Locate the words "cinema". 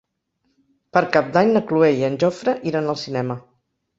3.05-3.37